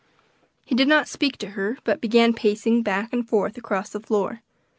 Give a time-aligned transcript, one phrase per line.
[0.65, 4.41] He did not speak to her, but began pacing back and forth across the floor.